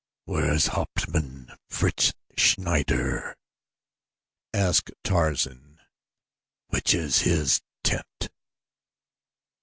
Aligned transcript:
"Where 0.25 0.51
is 0.55 0.65
Hauptmann 0.65 1.55
Fritz 1.69 2.11
Schneider?" 2.35 3.35
asked 4.51 4.89
Tarzan, 5.03 5.79
"Which 6.69 6.95
is 6.95 7.19
his 7.21 7.61
tent?" 7.83 8.31